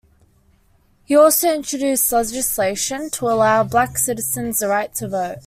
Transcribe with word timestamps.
He 1.05 1.15
also 1.15 1.53
introduced 1.53 2.11
legislation 2.11 3.11
to 3.11 3.27
allow 3.29 3.61
black 3.63 3.99
citizens 3.99 4.57
the 4.57 4.67
right 4.67 4.91
to 4.95 5.07
vote. 5.07 5.37